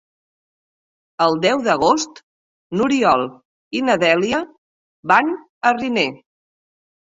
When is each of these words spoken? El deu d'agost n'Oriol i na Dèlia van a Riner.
El 1.25 1.35
deu 1.43 1.59
d'agost 1.67 2.21
n'Oriol 2.79 3.27
i 3.81 3.83
na 3.91 3.99
Dèlia 4.05 4.41
van 5.13 5.31
a 5.35 5.75
Riner. 5.77 6.09